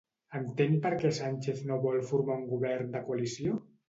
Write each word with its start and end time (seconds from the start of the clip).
Entén 0.37 0.71
per 0.85 0.91
què 1.03 1.11
Sánchez 1.17 1.61
no 1.71 1.77
vol 1.83 1.97
formar 2.13 2.39
un 2.39 2.47
govern 2.55 2.89
de 2.97 3.03
coalició? 3.11 3.59